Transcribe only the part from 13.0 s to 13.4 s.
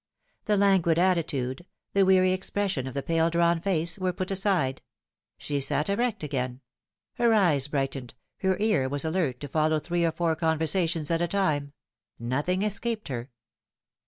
her.